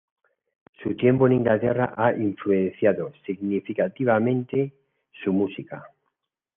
[0.81, 4.73] Su tiempo en Inglaterra ha influenciado significativamente
[5.23, 5.85] su música.